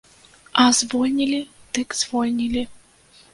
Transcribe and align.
А 0.61 0.63
звольнілі, 0.79 1.41
дык 1.79 1.93
звольнілі! 2.01 2.65